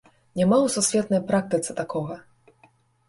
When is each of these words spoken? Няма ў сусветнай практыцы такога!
Няма 0.39 0.57
ў 0.61 0.67
сусветнай 0.77 1.21
практыцы 1.29 1.77
такога! 1.81 2.21